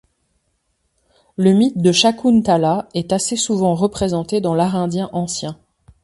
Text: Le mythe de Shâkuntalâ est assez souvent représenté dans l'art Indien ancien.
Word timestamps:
Le 1.37 1.53
mythe 1.53 1.77
de 1.77 1.91
Shâkuntalâ 1.91 2.89
est 2.95 3.13
assez 3.13 3.35
souvent 3.35 3.75
représenté 3.75 4.41
dans 4.41 4.55
l'art 4.55 4.75
Indien 4.75 5.11
ancien. 5.13 5.59